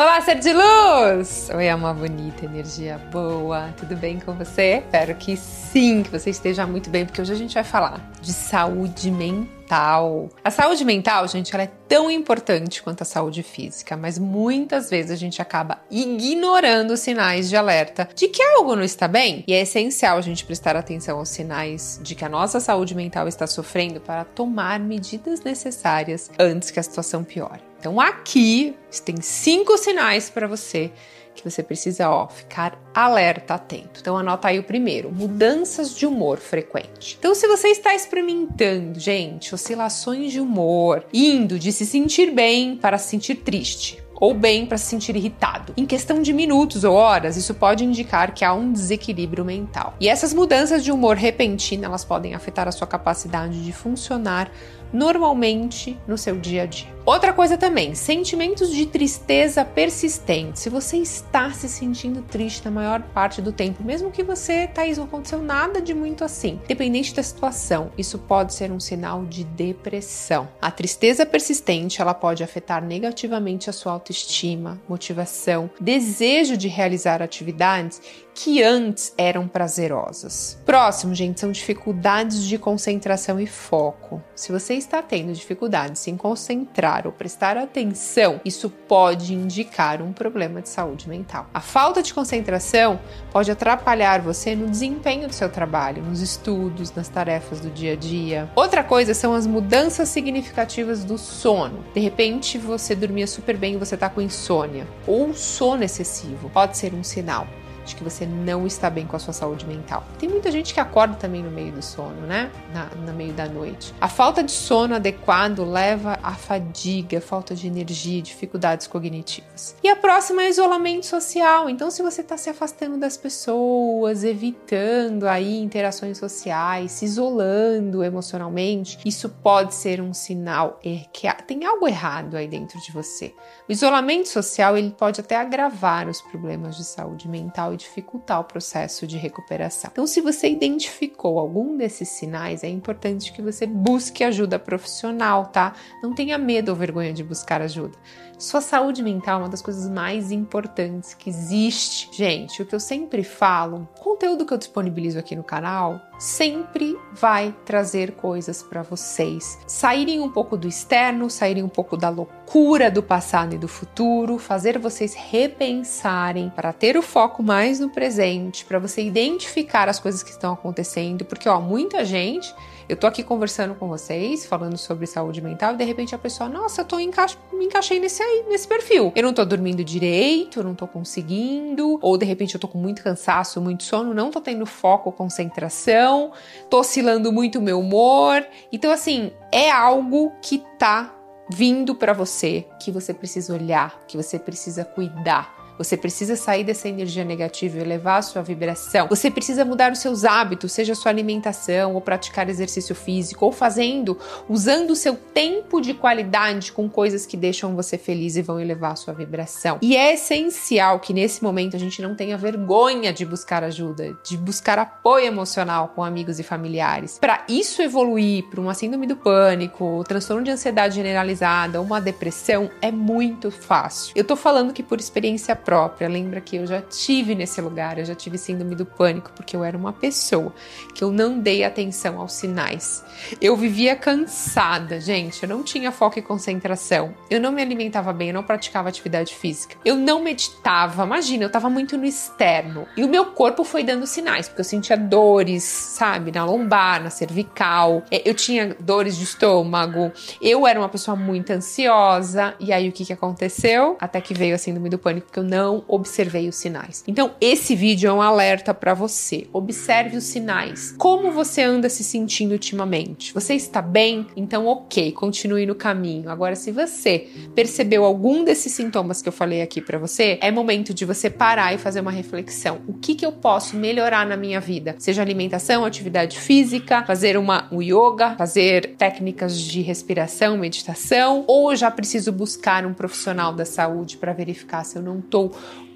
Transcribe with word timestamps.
Olá, 0.00 0.18
ser 0.22 0.36
de 0.36 0.50
luz! 0.50 1.50
Oi, 1.54 1.68
amor 1.68 1.92
bonita, 1.92 2.46
energia 2.46 2.96
boa, 3.12 3.68
tudo 3.76 3.94
bem 3.94 4.18
com 4.18 4.32
você? 4.32 4.82
Espero 4.82 5.14
que 5.14 5.36
sim, 5.36 6.02
que 6.02 6.08
você 6.08 6.30
esteja 6.30 6.66
muito 6.66 6.88
bem, 6.88 7.04
porque 7.04 7.20
hoje 7.20 7.34
a 7.34 7.36
gente 7.36 7.52
vai 7.52 7.62
falar 7.64 8.10
de 8.22 8.32
saúde 8.32 9.10
mental. 9.10 10.30
A 10.42 10.50
saúde 10.50 10.86
mental, 10.86 11.28
gente, 11.28 11.54
ela 11.54 11.64
é 11.64 11.70
tão 11.86 12.10
importante 12.10 12.82
quanto 12.82 13.02
a 13.02 13.04
saúde 13.04 13.42
física, 13.42 13.94
mas 13.94 14.18
muitas 14.18 14.88
vezes 14.88 15.10
a 15.10 15.16
gente 15.16 15.42
acaba 15.42 15.82
ignorando 15.90 16.92
os 16.92 17.00
sinais 17.00 17.50
de 17.50 17.56
alerta 17.58 18.08
de 18.14 18.28
que 18.28 18.42
algo 18.42 18.74
não 18.74 18.82
está 18.82 19.06
bem. 19.06 19.44
E 19.46 19.52
é 19.52 19.60
essencial 19.60 20.16
a 20.16 20.22
gente 20.22 20.46
prestar 20.46 20.76
atenção 20.76 21.18
aos 21.18 21.28
sinais 21.28 22.00
de 22.02 22.14
que 22.14 22.24
a 22.24 22.28
nossa 22.30 22.58
saúde 22.58 22.94
mental 22.94 23.28
está 23.28 23.46
sofrendo 23.46 24.00
para 24.00 24.24
tomar 24.24 24.80
medidas 24.80 25.42
necessárias 25.42 26.30
antes 26.38 26.70
que 26.70 26.80
a 26.80 26.82
situação 26.82 27.22
piore. 27.22 27.69
Então 27.80 27.98
aqui 27.98 28.76
tem 29.04 29.22
cinco 29.22 29.78
sinais 29.78 30.28
para 30.28 30.46
você 30.46 30.92
que 31.34 31.48
você 31.48 31.62
precisa 31.62 32.10
ó, 32.10 32.28
ficar 32.28 32.78
alerta, 32.94 33.54
atento. 33.54 34.00
Então 34.00 34.18
anota 34.18 34.48
aí 34.48 34.58
o 34.58 34.62
primeiro: 34.62 35.10
mudanças 35.10 35.96
de 35.96 36.06
humor 36.06 36.38
frequente. 36.38 37.16
Então 37.18 37.34
se 37.34 37.48
você 37.48 37.68
está 37.68 37.94
experimentando, 37.94 39.00
gente, 39.00 39.54
oscilações 39.54 40.30
de 40.30 40.40
humor, 40.40 41.06
indo 41.12 41.58
de 41.58 41.72
se 41.72 41.86
sentir 41.86 42.30
bem 42.30 42.76
para 42.76 42.98
se 42.98 43.08
sentir 43.08 43.36
triste, 43.36 44.02
ou 44.20 44.34
bem 44.34 44.66
para 44.66 44.76
se 44.76 44.84
sentir 44.84 45.16
irritado. 45.16 45.72
Em 45.76 45.86
questão 45.86 46.20
de 46.20 46.32
minutos 46.34 46.84
ou 46.84 46.94
horas, 46.94 47.38
isso 47.38 47.54
pode 47.54 47.84
indicar 47.84 48.34
que 48.34 48.44
há 48.44 48.52
um 48.52 48.70
desequilíbrio 48.70 49.44
mental. 49.44 49.94
E 49.98 50.08
essas 50.08 50.34
mudanças 50.34 50.84
de 50.84 50.92
humor 50.92 51.16
repentina, 51.16 51.86
elas 51.86 52.04
podem 52.04 52.34
afetar 52.34 52.68
a 52.68 52.72
sua 52.72 52.86
capacidade 52.86 53.64
de 53.64 53.72
funcionar 53.72 54.52
normalmente 54.92 55.98
no 56.06 56.18
seu 56.18 56.36
dia 56.36 56.62
a 56.62 56.66
dia. 56.66 57.00
Outra 57.04 57.32
coisa 57.32 57.56
também, 57.56 57.94
sentimentos 57.94 58.70
de 58.70 58.84
tristeza 58.86 59.64
persistente. 59.64 60.60
Se 60.60 60.68
você 60.68 60.98
está 60.98 61.50
se 61.50 61.68
sentindo 61.68 62.22
triste 62.22 62.64
na 62.64 62.70
maior 62.70 63.02
parte 63.02 63.40
do 63.40 63.50
tempo, 63.50 63.82
mesmo 63.82 64.10
que 64.10 64.22
você, 64.22 64.66
Thaís, 64.66 64.98
não 64.98 65.06
aconteceu 65.06 65.40
nada 65.40 65.80
de 65.80 65.94
muito 65.94 66.22
assim, 66.22 66.60
dependente 66.68 67.14
da 67.14 67.22
situação, 67.22 67.90
isso 67.96 68.18
pode 68.18 68.54
ser 68.54 68.70
um 68.70 68.78
sinal 68.78 69.24
de 69.24 69.44
depressão. 69.44 70.48
A 70.60 70.70
tristeza 70.70 71.24
persistente, 71.24 72.02
ela 72.02 72.14
pode 72.14 72.44
afetar 72.44 72.84
negativamente 72.84 73.70
a 73.70 73.72
sua 73.72 73.92
autoestima, 73.92 74.80
motivação, 74.88 75.70
desejo 75.80 76.56
de 76.56 76.68
realizar 76.68 77.22
atividades 77.22 78.00
que 78.34 78.62
antes 78.62 79.12
eram 79.18 79.48
prazerosas. 79.48 80.58
Próximo, 80.64 81.14
gente, 81.14 81.40
são 81.40 81.50
dificuldades 81.50 82.44
de 82.44 82.56
concentração 82.56 83.40
e 83.40 83.46
foco. 83.46 84.22
Se 84.34 84.52
você 84.52 84.74
está 84.80 85.02
tendo 85.02 85.32
dificuldades 85.32 86.06
em 86.08 86.16
concentrar 86.16 87.06
ou 87.06 87.12
prestar 87.12 87.56
atenção, 87.56 88.40
isso 88.44 88.68
pode 88.68 89.34
indicar 89.34 90.02
um 90.02 90.12
problema 90.12 90.60
de 90.60 90.68
saúde 90.68 91.08
mental. 91.08 91.48
A 91.54 91.60
falta 91.60 92.02
de 92.02 92.12
concentração 92.12 92.98
pode 93.30 93.50
atrapalhar 93.50 94.20
você 94.20 94.56
no 94.56 94.68
desempenho 94.68 95.28
do 95.28 95.34
seu 95.34 95.48
trabalho, 95.48 96.02
nos 96.02 96.20
estudos, 96.20 96.92
nas 96.92 97.08
tarefas 97.08 97.60
do 97.60 97.70
dia 97.70 97.92
a 97.92 97.96
dia. 97.96 98.50
Outra 98.56 98.82
coisa 98.82 99.14
são 99.14 99.34
as 99.34 99.46
mudanças 99.46 100.08
significativas 100.08 101.04
do 101.04 101.16
sono. 101.16 101.84
De 101.94 102.00
repente, 102.00 102.58
você 102.58 102.94
dormia 102.94 103.26
super 103.26 103.56
bem 103.56 103.74
e 103.74 103.78
você 103.78 103.94
está 103.94 104.08
com 104.08 104.20
insônia 104.20 104.86
ou 105.06 105.34
sono 105.34 105.84
excessivo. 105.84 106.50
Pode 106.50 106.76
ser 106.76 106.94
um 106.94 107.04
sinal 107.04 107.46
de 107.90 107.96
que 107.96 108.04
você 108.04 108.24
não 108.26 108.66
está 108.66 108.88
bem 108.88 109.06
com 109.06 109.16
a 109.16 109.18
sua 109.18 109.32
saúde 109.32 109.66
mental. 109.66 110.04
Tem 110.18 110.28
muita 110.28 110.50
gente 110.50 110.72
que 110.72 110.80
acorda 110.80 111.14
também 111.14 111.42
no 111.42 111.50
meio 111.50 111.72
do 111.72 111.82
sono, 111.82 112.26
né? 112.26 112.50
Na, 112.72 112.86
no 112.86 113.12
meio 113.12 113.32
da 113.32 113.46
noite. 113.46 113.94
A 114.00 114.08
falta 114.08 114.42
de 114.42 114.52
sono 114.52 114.94
adequado 114.94 115.64
leva 115.64 116.18
à 116.22 116.34
fadiga, 116.34 117.20
falta 117.20 117.54
de 117.54 117.66
energia, 117.66 118.22
dificuldades 118.22 118.86
cognitivas. 118.86 119.76
E 119.82 119.88
a 119.88 119.96
próxima 119.96 120.42
é 120.42 120.48
isolamento 120.48 121.06
social. 121.06 121.68
Então, 121.68 121.90
se 121.90 122.02
você 122.02 122.20
está 122.20 122.36
se 122.36 122.48
afastando 122.48 122.96
das 122.96 123.16
pessoas, 123.16 124.24
evitando 124.24 125.26
aí 125.26 125.60
interações 125.60 126.18
sociais, 126.18 126.92
se 126.92 127.04
isolando 127.04 128.02
emocionalmente, 128.02 128.98
isso 129.04 129.28
pode 129.28 129.74
ser 129.74 130.00
um 130.00 130.14
sinal 130.14 130.78
que 131.12 131.28
tem 131.46 131.64
algo 131.64 131.86
errado 131.86 132.36
aí 132.36 132.46
dentro 132.46 132.80
de 132.80 132.92
você. 132.92 133.34
O 133.68 133.72
isolamento 133.72 134.28
social 134.28 134.76
ele 134.76 134.90
pode 134.90 135.20
até 135.20 135.36
agravar 135.36 136.08
os 136.08 136.20
problemas 136.20 136.76
de 136.76 136.84
saúde 136.84 137.28
mental 137.28 137.74
e 137.74 137.76
dificultar 137.80 138.40
o 138.40 138.44
processo 138.44 139.06
de 139.06 139.16
recuperação. 139.16 139.90
Então, 139.92 140.06
se 140.06 140.20
você 140.20 140.48
identificou 140.48 141.38
algum 141.38 141.76
desses 141.76 142.08
sinais, 142.08 142.62
é 142.62 142.68
importante 142.68 143.32
que 143.32 143.42
você 143.42 143.66
busque 143.66 144.22
ajuda 144.22 144.58
profissional, 144.58 145.46
tá? 145.46 145.74
Não 146.02 146.14
tenha 146.14 146.38
medo 146.38 146.70
ou 146.70 146.76
vergonha 146.76 147.12
de 147.12 147.24
buscar 147.24 147.60
ajuda. 147.60 147.98
Sua 148.38 148.60
saúde 148.60 149.02
mental 149.02 149.40
é 149.40 149.42
uma 149.44 149.48
das 149.48 149.60
coisas 149.60 149.88
mais 149.88 150.32
importantes 150.32 151.12
que 151.14 151.28
existe. 151.28 152.08
Gente, 152.12 152.62
o 152.62 152.66
que 152.66 152.74
eu 152.74 152.80
sempre 152.80 153.22
falo, 153.22 153.88
conteúdo 153.98 154.46
que 154.46 154.54
eu 154.54 154.58
disponibilizo 154.58 155.18
aqui 155.18 155.36
no 155.36 155.44
canal 155.44 156.09
sempre 156.20 156.98
vai 157.12 157.54
trazer 157.64 158.12
coisas 158.12 158.62
para 158.62 158.82
vocês. 158.82 159.58
Saírem 159.66 160.20
um 160.20 160.30
pouco 160.30 160.54
do 160.54 160.68
externo, 160.68 161.30
saírem 161.30 161.62
um 161.62 161.68
pouco 161.68 161.96
da 161.96 162.10
loucura 162.10 162.90
do 162.90 163.02
passado 163.02 163.54
e 163.54 163.58
do 163.58 163.66
futuro, 163.66 164.38
fazer 164.38 164.78
vocês 164.78 165.14
repensarem 165.14 166.50
para 166.50 166.74
ter 166.74 166.96
o 166.98 167.02
foco 167.02 167.42
mais 167.42 167.80
no 167.80 167.88
presente, 167.88 168.66
para 168.66 168.78
você 168.78 169.02
identificar 169.02 169.88
as 169.88 169.98
coisas 169.98 170.22
que 170.22 170.30
estão 170.30 170.52
acontecendo, 170.52 171.24
porque 171.24 171.48
ó, 171.48 171.58
muita 171.58 172.04
gente 172.04 172.54
eu 172.90 172.96
tô 172.96 173.06
aqui 173.06 173.22
conversando 173.22 173.76
com 173.76 173.86
vocês, 173.86 174.44
falando 174.44 174.76
sobre 174.76 175.06
saúde 175.06 175.40
mental, 175.40 175.74
e 175.74 175.76
de 175.76 175.84
repente 175.84 176.12
a 176.12 176.18
pessoa, 176.18 176.48
nossa, 176.48 176.80
eu 176.80 176.84
tô 176.84 176.98
enca 176.98 177.24
me 177.52 177.66
encaixei 177.66 178.00
nesse 178.00 178.20
aí, 178.20 178.44
nesse 178.48 178.66
perfil. 178.66 179.12
Eu 179.14 179.22
não 179.22 179.32
tô 179.32 179.44
dormindo 179.44 179.84
direito, 179.84 180.58
eu 180.58 180.64
não 180.64 180.74
tô 180.74 180.88
conseguindo, 180.88 182.00
ou 182.02 182.18
de 182.18 182.26
repente 182.26 182.54
eu 182.54 182.60
tô 182.60 182.66
com 182.66 182.78
muito 182.78 183.00
cansaço, 183.00 183.60
muito 183.60 183.84
sono, 183.84 184.12
não 184.12 184.30
tô 184.30 184.40
tendo 184.40 184.66
foco, 184.66 185.12
concentração, 185.12 186.32
tô 186.68 186.80
oscilando 186.80 187.30
muito 187.30 187.60
o 187.60 187.62
meu 187.62 187.78
humor. 187.78 188.44
Então, 188.72 188.90
assim, 188.90 189.30
é 189.52 189.70
algo 189.70 190.32
que 190.42 190.64
tá 190.76 191.14
vindo 191.48 191.94
para 191.94 192.12
você, 192.12 192.66
que 192.80 192.90
você 192.90 193.14
precisa 193.14 193.54
olhar, 193.54 194.00
que 194.08 194.16
você 194.16 194.36
precisa 194.36 194.84
cuidar. 194.84 195.59
Você 195.80 195.96
precisa 195.96 196.36
sair 196.36 196.62
dessa 196.62 196.90
energia 196.90 197.24
negativa 197.24 197.78
e 197.78 197.80
elevar 197.80 198.18
a 198.18 198.22
sua 198.22 198.42
vibração. 198.42 199.08
Você 199.08 199.30
precisa 199.30 199.64
mudar 199.64 199.90
os 199.90 199.98
seus 199.98 200.26
hábitos, 200.26 200.72
seja 200.72 200.94
sua 200.94 201.10
alimentação, 201.10 201.94
ou 201.94 202.02
praticar 202.02 202.50
exercício 202.50 202.94
físico, 202.94 203.46
ou 203.46 203.50
fazendo, 203.50 204.18
usando 204.46 204.90
o 204.90 204.94
seu 204.94 205.16
tempo 205.16 205.80
de 205.80 205.94
qualidade 205.94 206.70
com 206.70 206.86
coisas 206.86 207.24
que 207.24 207.34
deixam 207.34 207.74
você 207.74 207.96
feliz 207.96 208.36
e 208.36 208.42
vão 208.42 208.60
elevar 208.60 208.92
a 208.92 208.96
sua 208.96 209.14
vibração. 209.14 209.78
E 209.80 209.96
é 209.96 210.12
essencial 210.12 211.00
que 211.00 211.14
nesse 211.14 211.42
momento 211.42 211.76
a 211.76 211.78
gente 211.78 212.02
não 212.02 212.14
tenha 212.14 212.36
vergonha 212.36 213.10
de 213.10 213.24
buscar 213.24 213.64
ajuda, 213.64 214.14
de 214.22 214.36
buscar 214.36 214.78
apoio 214.78 215.24
emocional 215.24 215.92
com 215.94 216.04
amigos 216.04 216.38
e 216.38 216.42
familiares. 216.42 217.18
Para 217.18 217.42
isso 217.48 217.80
evoluir 217.80 218.44
para 218.50 218.60
uma 218.60 218.74
síndrome 218.74 219.06
do 219.06 219.16
pânico, 219.16 220.04
transtorno 220.06 220.44
de 220.44 220.50
ansiedade 220.50 220.94
generalizada, 220.94 221.80
uma 221.80 222.02
depressão, 222.02 222.70
é 222.82 222.92
muito 222.92 223.50
fácil. 223.50 224.12
Eu 224.14 224.24
tô 224.24 224.36
falando 224.36 224.74
que 224.74 224.82
por 224.82 225.00
experiência 225.00 225.56
própria, 225.56 225.69
própria. 225.70 226.08
Lembra 226.08 226.40
que 226.40 226.56
eu 226.56 226.66
já 226.66 226.82
tive 226.82 227.32
nesse 227.32 227.60
lugar, 227.60 227.96
eu 227.96 228.04
já 228.04 228.12
tive 228.12 228.36
síndrome 228.36 228.74
do 228.74 228.84
pânico, 228.84 229.30
porque 229.36 229.54
eu 229.54 229.62
era 229.62 229.78
uma 229.78 229.92
pessoa 229.92 230.52
que 230.92 231.04
eu 231.04 231.12
não 231.12 231.38
dei 231.38 231.62
atenção 231.62 232.18
aos 232.18 232.32
sinais. 232.32 233.04
Eu 233.40 233.56
vivia 233.56 233.94
cansada, 233.94 235.00
gente, 235.00 235.44
eu 235.44 235.48
não 235.48 235.62
tinha 235.62 235.92
foco 235.92 236.18
e 236.18 236.22
concentração. 236.22 237.14
Eu 237.30 237.40
não 237.40 237.52
me 237.52 237.62
alimentava 237.62 238.12
bem, 238.12 238.30
eu 238.30 238.34
não 238.34 238.42
praticava 238.42 238.88
atividade 238.88 239.32
física. 239.32 239.76
Eu 239.84 239.94
não 239.94 240.24
meditava, 240.24 241.04
imagina, 241.04 241.44
eu 241.44 241.52
tava 241.52 241.70
muito 241.70 241.96
no 241.96 242.04
externo. 242.04 242.88
E 242.96 243.04
o 243.04 243.08
meu 243.08 243.26
corpo 243.26 243.62
foi 243.62 243.84
dando 243.84 244.08
sinais, 244.08 244.48
porque 244.48 244.62
eu 244.62 244.64
sentia 244.64 244.96
dores, 244.96 245.62
sabe, 245.62 246.32
na 246.32 246.44
lombar, 246.44 247.00
na 247.00 247.10
cervical. 247.10 248.02
É, 248.10 248.28
eu 248.28 248.34
tinha 248.34 248.76
dores 248.80 249.16
de 249.16 249.22
estômago. 249.22 250.10
Eu 250.42 250.66
era 250.66 250.80
uma 250.80 250.88
pessoa 250.88 251.16
muito 251.16 251.52
ansiosa. 251.52 252.56
E 252.58 252.72
aí 252.72 252.88
o 252.88 252.92
que 252.92 253.04
que 253.04 253.12
aconteceu? 253.12 253.96
Até 254.00 254.20
que 254.20 254.34
veio 254.34 254.56
a 254.56 254.58
síndrome 254.58 254.88
do 254.88 254.98
pânico, 254.98 255.28
porque 255.28 255.38
eu 255.38 255.44
não 255.44 255.59
não 255.60 255.84
observei 255.86 256.48
os 256.48 256.56
sinais. 256.56 257.04
Então, 257.06 257.32
esse 257.40 257.74
vídeo 257.74 258.08
é 258.08 258.12
um 258.12 258.22
alerta 258.22 258.72
para 258.72 258.94
você. 258.94 259.46
Observe 259.52 260.16
os 260.16 260.24
sinais. 260.24 260.94
Como 260.96 261.30
você 261.30 261.62
anda 261.62 261.88
se 261.90 262.02
sentindo 262.02 262.52
ultimamente? 262.52 263.34
Você 263.34 263.54
está 263.54 263.82
bem? 263.82 264.26
Então, 264.34 264.66
ok, 264.66 265.12
continue 265.12 265.66
no 265.66 265.74
caminho. 265.74 266.30
Agora, 266.30 266.56
se 266.56 266.72
você 266.72 267.28
percebeu 267.54 268.04
algum 268.04 268.42
desses 268.42 268.72
sintomas 268.72 269.20
que 269.20 269.28
eu 269.28 269.32
falei 269.32 269.60
aqui 269.60 269.82
para 269.82 269.98
você, 269.98 270.38
é 270.40 270.50
momento 270.50 270.94
de 270.94 271.04
você 271.04 271.28
parar 271.28 271.74
e 271.74 271.78
fazer 271.78 272.00
uma 272.00 272.10
reflexão. 272.10 272.80
O 272.88 272.94
que, 272.94 273.14
que 273.14 273.26
eu 273.26 273.32
posso 273.32 273.76
melhorar 273.76 274.26
na 274.26 274.36
minha 274.36 274.60
vida? 274.60 274.94
Seja 274.98 275.20
alimentação, 275.20 275.84
atividade 275.84 276.38
física, 276.38 277.04
fazer 277.04 277.36
uma, 277.36 277.68
um 277.70 277.82
yoga, 277.82 278.34
fazer 278.36 278.94
técnicas 278.96 279.58
de 279.58 279.82
respiração, 279.82 280.56
meditação, 280.56 281.44
ou 281.46 281.76
já 281.76 281.90
preciso 281.90 282.32
buscar 282.32 282.86
um 282.86 282.94
profissional 282.94 283.52
da 283.52 283.66
saúde 283.66 284.16
para 284.16 284.32
verificar 284.32 284.84
se 284.84 284.96
eu 284.96 285.02
não 285.02 285.18
estou 285.18 285.49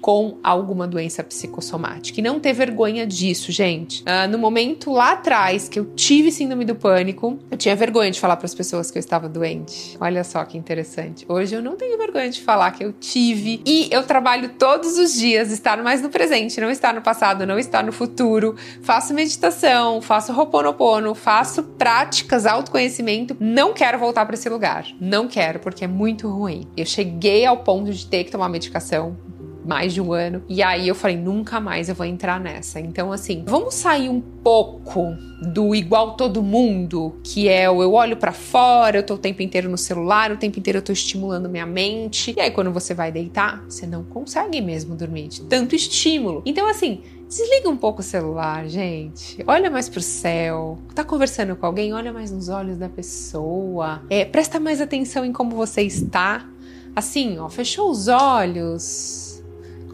com 0.05 0.37
alguma 0.43 0.87
doença 0.87 1.23
psicossomática. 1.23 2.19
E 2.19 2.23
não 2.23 2.39
ter 2.39 2.53
vergonha 2.53 3.07
disso, 3.07 3.51
gente. 3.51 4.03
Uh, 4.03 4.29
no 4.29 4.37
momento 4.37 4.91
lá 4.91 5.13
atrás 5.13 5.67
que 5.67 5.79
eu 5.79 5.85
tive 5.95 6.31
síndrome 6.31 6.63
do 6.63 6.75
pânico, 6.75 7.39
eu 7.49 7.57
tinha 7.57 7.75
vergonha 7.75 8.11
de 8.11 8.19
falar 8.19 8.37
para 8.37 8.45
as 8.45 8.53
pessoas 8.53 8.91
que 8.91 8.99
eu 8.99 8.99
estava 8.99 9.27
doente. 9.27 9.97
Olha 9.99 10.23
só 10.23 10.45
que 10.45 10.59
interessante. 10.59 11.25
Hoje 11.27 11.55
eu 11.55 11.61
não 11.63 11.75
tenho 11.75 11.97
vergonha 11.97 12.29
de 12.29 12.39
falar 12.39 12.69
que 12.69 12.85
eu 12.85 12.93
tive 12.93 13.63
e 13.65 13.89
eu 13.91 14.03
trabalho 14.03 14.49
todos 14.59 14.95
os 14.99 15.15
dias 15.15 15.51
estar 15.51 15.81
mais 15.81 16.03
no 16.03 16.09
presente, 16.09 16.61
não 16.61 16.69
estar 16.69 16.93
no 16.93 17.01
passado, 17.01 17.43
não 17.47 17.57
estar 17.57 17.83
no 17.83 17.91
futuro. 17.91 18.55
Faço 18.83 19.11
meditação, 19.11 20.03
faço 20.03 20.31
roponopono, 20.31 21.15
faço 21.15 21.63
práticas, 21.63 22.45
autoconhecimento. 22.45 23.35
Não 23.39 23.73
quero 23.73 23.97
voltar 23.97 24.23
para 24.27 24.35
esse 24.35 24.49
lugar. 24.49 24.85
Não 25.01 25.27
quero 25.27 25.57
porque 25.59 25.83
é 25.83 25.87
muito 25.87 26.29
ruim. 26.29 26.67
Eu 26.77 26.85
cheguei 26.85 27.43
ao 27.43 27.57
ponto 27.63 27.91
de 27.91 28.05
ter 28.05 28.23
que 28.23 28.29
tomar 28.29 28.49
medicação 28.49 29.17
mais 29.65 29.93
de 29.93 30.01
um 30.01 30.13
ano. 30.13 30.43
E 30.47 30.61
aí 30.61 30.87
eu 30.87 30.95
falei, 30.95 31.17
nunca 31.17 31.59
mais 31.59 31.89
eu 31.89 31.95
vou 31.95 32.05
entrar 32.05 32.39
nessa. 32.39 32.79
Então, 32.79 33.11
assim, 33.11 33.43
vamos 33.45 33.73
sair 33.75 34.09
um 34.09 34.21
pouco 34.21 35.15
do 35.53 35.75
igual 35.75 36.15
todo 36.15 36.41
mundo, 36.41 37.19
que 37.23 37.49
é 37.49 37.69
o 37.69 37.81
eu 37.81 37.93
olho 37.93 38.17
para 38.17 38.31
fora, 38.31 38.97
eu 38.97 39.03
tô 39.03 39.15
o 39.15 39.17
tempo 39.17 39.41
inteiro 39.41 39.69
no 39.69 39.77
celular, 39.77 40.31
o 40.31 40.37
tempo 40.37 40.59
inteiro 40.59 40.79
eu 40.79 40.83
tô 40.83 40.91
estimulando 40.91 41.49
minha 41.49 41.65
mente. 41.65 42.33
E 42.35 42.39
aí, 42.39 42.51
quando 42.51 42.71
você 42.71 42.93
vai 42.93 43.11
deitar, 43.11 43.63
você 43.67 43.85
não 43.85 44.03
consegue 44.03 44.61
mesmo 44.61 44.95
dormir 44.95 45.27
de 45.27 45.41
tanto 45.41 45.75
estímulo. 45.75 46.41
Então, 46.45 46.67
assim, 46.69 47.01
Desliga 47.27 47.67
um 47.67 47.75
pouco 47.75 48.01
o 48.01 48.03
celular, 48.03 48.67
gente. 48.69 49.43
Olha 49.47 49.69
mais 49.69 49.89
pro 49.89 49.99
céu. 49.99 50.77
Tá 50.93 51.03
conversando 51.03 51.55
com 51.55 51.65
alguém? 51.65 51.91
Olha 51.91 52.13
mais 52.13 52.31
nos 52.31 52.49
olhos 52.49 52.77
da 52.77 52.87
pessoa. 52.87 54.03
É, 54.11 54.23
presta 54.23 54.59
mais 54.59 54.79
atenção 54.79 55.25
em 55.25 55.33
como 55.33 55.55
você 55.55 55.81
está. 55.81 56.47
Assim, 56.95 57.39
ó, 57.39 57.49
fechou 57.49 57.89
os 57.89 58.07
olhos 58.07 59.34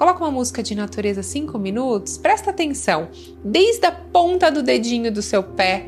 Coloca 0.01 0.24
uma 0.24 0.31
música 0.31 0.63
de 0.63 0.74
natureza 0.74 1.21
5 1.21 1.59
minutos, 1.59 2.18
presta 2.18 2.50
atenção, 2.50 3.09
desde 3.45 3.86
a 3.86 3.92
ponta 3.92 4.50
do 4.50 4.63
dedinho 4.63 5.12
do 5.12 5.21
seu 5.21 5.44
pé, 5.44 5.86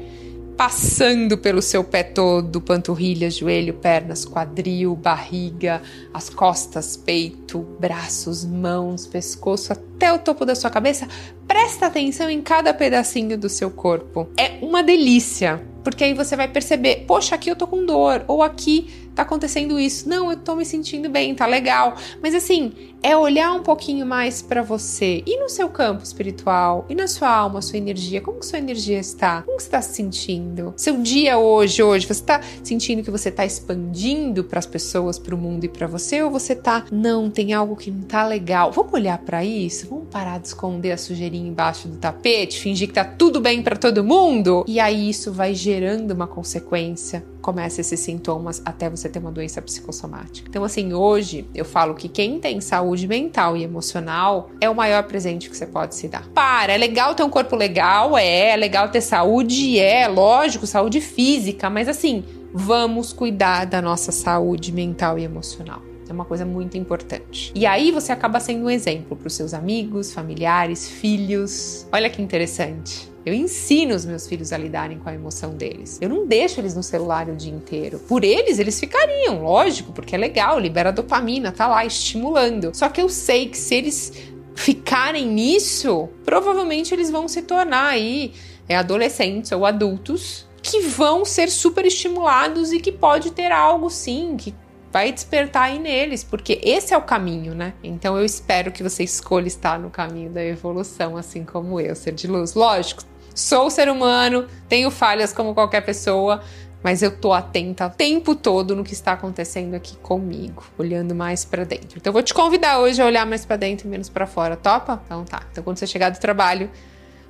passando 0.56 1.36
pelo 1.36 1.64
seu 1.64 1.84
pé 1.84 2.04
todo, 2.04 2.62
panturrilha, 2.62 3.32
joelho, 3.32 3.74
pernas, 3.74 4.24
quadril, 4.24 4.96
barriga, 4.96 5.82
as 6.14 6.30
costas, 6.30 6.96
peito, 6.96 7.66
braços, 7.80 8.46
mãos, 8.46 9.08
pescoço, 9.08 9.74
até 9.74 10.14
o 10.14 10.20
topo 10.20 10.46
da 10.46 10.54
sua 10.54 10.70
cabeça. 10.70 11.08
Presta 11.48 11.88
atenção 11.88 12.30
em 12.30 12.40
cada 12.40 12.72
pedacinho 12.72 13.36
do 13.36 13.50
seu 13.50 13.72
corpo. 13.72 14.30
É 14.38 14.60
uma 14.64 14.84
delícia, 14.84 15.60
porque 15.84 16.04
aí 16.04 16.14
você 16.14 16.36
vai 16.36 16.48
perceber, 16.48 17.06
poxa, 17.08 17.34
aqui 17.34 17.50
eu 17.50 17.56
tô 17.56 17.66
com 17.66 17.84
dor, 17.84 18.24
ou 18.28 18.44
aqui 18.44 18.92
tá 19.16 19.24
acontecendo 19.24 19.80
isso. 19.80 20.08
Não, 20.08 20.32
eu 20.32 20.38
tô 20.38 20.56
me 20.56 20.66
sentindo 20.66 21.10
bem, 21.10 21.34
tá 21.36 21.46
legal. 21.46 21.96
Mas 22.22 22.34
assim, 22.36 22.74
é 23.02 23.16
olhar 23.16 23.52
um 23.54 23.62
pouquinho 23.62 24.06
mais 24.06 24.42
para 24.42 24.62
você 24.62 25.22
e 25.26 25.38
no 25.38 25.50
seu 25.50 25.70
campo 25.70 26.04
espiritual, 26.04 26.86
e 26.90 26.96
na 26.96 27.08
sua 27.08 27.30
alma, 27.30 27.62
sua 27.62 27.78
energia. 27.78 28.22
Como 28.22 28.40
que 28.40 28.46
sua 28.46 28.60
energia 28.60 29.00
está? 29.00 29.42
Como 29.42 29.58
que 29.58 29.64
você 29.64 29.68
está 29.68 29.82
se 29.82 29.96
sentindo? 29.96 30.74
Seu 30.78 30.98
dia 30.98 31.38
hoje, 31.38 31.84
hoje, 31.84 32.06
você 32.06 32.14
está 32.14 32.42
sentindo 32.64 33.04
que 33.04 33.12
você 33.12 33.30
está 33.30 33.46
expandindo 33.46 34.44
para 34.44 34.60
as 34.60 34.66
pessoas, 34.66 35.20
para 35.20 35.36
o 35.36 35.38
mundo 35.38 35.66
e 35.66 35.70
para 35.70 35.86
você 35.86 36.24
ou 36.24 36.32
você 36.32 36.56
tá, 36.56 36.86
não, 36.92 37.30
tem 37.30 37.54
algo 37.54 37.76
que 37.76 37.92
não 37.92 38.04
tá 38.04 38.26
legal. 38.26 38.72
Vamos 38.72 38.94
olhar 38.94 39.18
para 39.20 39.44
isso? 39.44 39.88
Vamos 39.90 40.08
parar 40.10 40.40
de 40.40 40.48
esconder 40.48 40.94
a 40.94 40.98
sujeirinha 40.98 41.50
embaixo 41.50 41.88
do 41.88 41.98
tapete, 41.98 42.60
fingir 42.60 42.88
que 42.88 42.94
tá 42.94 43.04
tudo 43.04 43.42
bem 43.42 43.62
para 43.62 43.76
todo 43.76 44.04
mundo? 44.04 44.64
E 44.68 44.80
aí 44.80 45.10
isso 45.10 45.32
vai 45.32 45.54
gerando 45.54 46.12
uma 46.12 46.28
consequência 46.28 47.33
começa 47.44 47.82
esses 47.82 48.00
sintomas 48.00 48.62
até 48.64 48.90
você 48.90 49.10
ter 49.10 49.20
uma 49.20 49.32
doença 49.32 49.62
psicossomática. 49.62 50.48
Então, 50.50 50.64
assim, 50.64 50.94
hoje 50.94 51.46
eu 51.54 51.66
falo 51.66 51.94
que 51.94 52.08
quem 52.08 52.40
tem 52.40 52.62
saúde 52.62 53.06
mental 53.06 53.58
e 53.58 53.64
emocional 53.64 54.50
é 54.62 54.70
o 54.70 54.74
maior 54.74 55.04
presente 55.04 55.50
que 55.50 55.58
você 55.58 55.68
pode 55.68 55.94
se 55.94 56.08
dar. 56.08 56.26
Para, 56.30 56.72
é 56.72 56.78
legal 56.78 57.14
ter 57.14 57.24
um 57.24 57.30
corpo 57.30 57.58
legal, 57.58 58.18
é, 58.18 58.52
é 58.52 58.56
legal 58.56 58.88
ter 58.88 59.02
saúde, 59.02 59.78
é, 59.78 60.08
lógico, 60.08 60.66
saúde 60.66 61.02
física, 61.02 61.70
mas 61.70 61.90
assim, 61.90 62.24
vamos 62.54 63.12
cuidar 63.12 63.66
da 63.66 63.82
nossa 63.82 64.14
saúde 64.14 64.72
mental 64.72 65.20
e 65.20 65.24
emocional. 65.24 65.82
É 66.14 66.16
uma 66.16 66.26
coisa 66.26 66.46
muito 66.46 66.78
importante. 66.78 67.52
E 67.56 67.66
aí 67.66 67.92
você 67.92 68.12
acaba 68.12 68.40
sendo 68.40 68.66
um 68.66 68.70
exemplo 68.70 69.18
para 69.18 69.26
os 69.26 69.34
seus 69.34 69.52
amigos, 69.52 70.14
familiares, 70.14 70.88
filhos. 70.88 71.88
Olha 71.92 72.08
que 72.08 72.22
interessante. 72.22 73.12
Eu 73.26 73.34
ensino 73.34 73.96
os 73.96 74.06
meus 74.06 74.28
filhos 74.28 74.54
a 74.54 74.58
lidarem 74.58 75.00
com 75.00 75.10
a 75.10 75.14
emoção 75.16 75.56
deles. 75.56 75.98
Eu 76.00 76.10
não 76.10 76.28
deixo 76.28 76.62
eles 76.62 76.76
no 76.76 76.84
celular 76.84 77.28
o 77.30 77.36
dia 77.36 77.52
inteiro. 77.52 77.98
Por 77.98 78.24
eles, 78.24 78.60
eles 78.60 78.80
ficariam, 78.80 79.42
lógico, 79.42 79.92
porque 79.92 80.14
é 80.14 80.20
legal, 80.20 80.60
libera 80.60 80.92
dopamina, 80.92 81.52
tá 81.52 81.66
lá 81.66 81.84
estimulando. 81.84 82.70
Só 82.76 82.90
que 82.90 83.02
eu 83.02 83.10
sei 83.10 83.48
que 83.48 83.58
se 83.58 83.74
eles 83.74 84.14
ficarem 84.54 85.26
nisso, 85.26 86.10
provavelmente 86.24 86.94
eles 86.94 87.10
vão 87.10 87.28
se 87.28 87.42
tornar 87.42 87.88
aí 87.88 88.34
é, 88.70 88.76
adolescentes 88.76 89.52
ou 89.52 89.66
adultos 89.66 90.46
que 90.62 90.80
vão 90.82 91.26
ser 91.26 91.50
super 91.50 91.86
estimulados 91.86 92.72
e 92.72 92.80
que 92.80 92.92
pode 92.92 93.32
ter 93.32 93.52
algo 93.52 93.90
sim, 93.90 94.38
que 94.38 94.54
vai 94.94 95.12
despertar 95.12 95.64
aí 95.64 95.80
neles, 95.80 96.24
porque 96.24 96.62
esse 96.64 96.94
é 96.94 96.98
o 96.98 97.02
caminho, 97.02 97.54
né? 97.54 97.74
Então 97.84 98.18
eu 98.18 98.24
espero 98.24 98.72
que 98.72 98.82
você 98.82 99.04
escolha 99.04 99.48
estar 99.48 99.78
no 99.78 99.90
caminho 99.90 100.30
da 100.30 100.46
evolução, 100.46 101.18
assim 101.18 101.44
como 101.44 101.82
eu, 101.82 101.96
ser 101.96 102.14
de 102.14 102.28
luz. 102.28 102.54
Lógico, 102.54 103.04
Sou 103.34 103.72
ser 103.72 103.90
humano, 103.90 104.48
tenho 104.70 104.92
falhas 104.92 105.34
como 105.34 105.56
qualquer 105.56 105.82
pessoa, 105.82 106.44
mas 106.84 107.02
eu 107.02 107.18
tô 107.18 107.34
atenta 107.34 107.88
o 107.88 107.90
tempo 107.90 108.36
todo 108.36 108.76
no 108.76 108.84
que 108.84 108.94
está 108.94 109.14
acontecendo 109.14 109.74
aqui 109.74 109.98
comigo, 109.98 110.64
olhando 110.78 111.16
mais 111.16 111.44
para 111.44 111.64
dentro. 111.64 111.98
Então 111.98 112.12
eu 112.12 112.14
vou 112.14 112.22
te 112.22 112.32
convidar 112.32 112.78
hoje 112.78 113.02
a 113.02 113.06
olhar 113.06 113.26
mais 113.26 113.44
para 113.44 113.56
dentro 113.56 113.88
e 113.88 113.90
menos 113.90 114.08
para 114.08 114.28
fora, 114.28 114.56
topa? 114.56 115.02
Então 115.04 115.26
tá. 115.26 115.42
Então 115.52 115.64
quando 115.64 115.78
você 115.78 115.88
chegar 115.88 116.12
do 116.12 116.20
trabalho, 116.20 116.70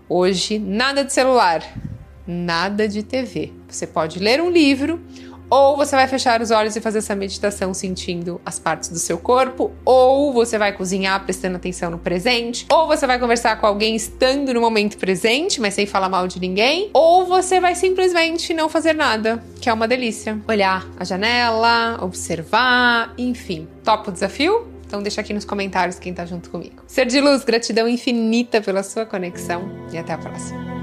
hoje 0.10 0.60
nada 0.60 1.06
de 1.06 1.14
celular, 1.14 1.64
nada 2.28 2.86
de 2.86 3.02
TV. 3.02 3.54
Você 3.70 3.88
pode 3.88 4.20
ler 4.20 4.42
um 4.42 4.50
livro 4.50 5.02
ou 5.54 5.78
você 5.78 5.96
vai 5.96 6.08
fechar 6.08 6.42
os 6.42 6.50
olhos 6.50 6.76
e 6.76 6.82
fazer 6.82 6.98
essa 6.98 7.14
meditação 7.14 7.76
sentindo 7.76 8.42
as 8.44 8.58
partes 8.58 8.90
do 8.90 8.98
seu 8.98 9.20
corpo, 9.20 9.72
ou 9.86 10.34
você 10.34 10.58
vai 10.58 10.74
cozinhar 10.74 11.24
prestando 11.24 11.58
atenção 11.58 11.92
no 11.92 12.00
presente, 12.00 12.66
ou 12.72 12.88
você 12.88 13.06
vai 13.06 13.20
conversar 13.20 13.58
com 13.58 13.68
alguém 13.68 13.96
estando 13.96 14.52
no 14.52 14.60
momento 14.60 14.98
presente, 14.98 15.62
mas 15.62 15.76
sem 15.76 15.86
falar 15.86 16.10
mal 16.10 16.28
de 16.28 16.40
ninguém, 16.40 16.90
ou 16.92 17.28
você 17.28 17.60
vai 17.60 17.76
simplesmente 17.76 18.52
não 18.52 18.68
fazer 18.68 18.94
nada, 18.94 19.44
que 19.62 19.70
é 19.70 19.74
uma 19.74 19.88
delícia. 19.88 20.42
Olhar 20.48 20.88
a 21.00 21.04
janela, 21.04 22.00
observar, 22.02 23.14
enfim. 23.16 23.68
Topa 23.84 24.10
o 24.10 24.12
desafio? 24.12 24.68
Então 24.88 25.04
deixa 25.04 25.22
aqui 25.22 25.36
nos 25.36 25.46
comentários 25.46 26.00
quem 26.00 26.16
tá 26.16 26.26
junto 26.26 26.50
comigo. 26.50 26.82
Ser 26.88 27.06
de 27.06 27.22
luz, 27.22 27.44
gratidão 27.44 27.88
infinita 27.88 28.60
pela 28.60 28.82
sua 28.82 29.06
conexão 29.06 29.70
e 29.92 30.00
até 30.00 30.14
a 30.14 30.18
próxima. 30.18 30.83